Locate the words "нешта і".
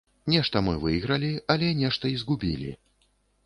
1.85-2.19